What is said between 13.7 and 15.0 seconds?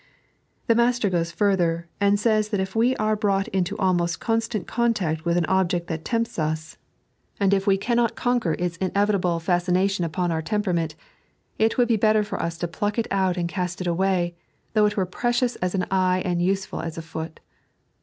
it away, though it